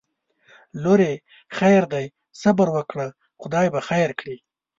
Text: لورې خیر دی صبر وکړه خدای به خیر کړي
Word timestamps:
لورې 0.83 1.11
خیر 1.57 1.83
دی 1.93 2.05
صبر 2.41 2.67
وکړه 2.75 3.07
خدای 3.43 3.67
به 3.73 3.79
خیر 3.89 4.09
کړي 4.19 4.37